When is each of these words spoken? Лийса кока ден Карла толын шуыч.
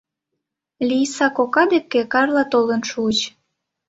Лийса 0.87 1.27
кока 1.37 1.63
ден 1.71 1.83
Карла 2.13 2.43
толын 2.53 2.81
шуыч. 2.89 3.19